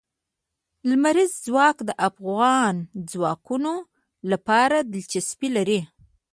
[0.89, 2.75] لمریز ځواک د افغان
[3.11, 3.75] ځوانانو
[4.31, 5.81] لپاره دلچسپي لري.